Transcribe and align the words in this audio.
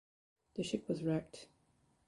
The 0.55 0.63
ship 0.63 0.89
was 0.89 1.03
wrecked. 1.03 1.45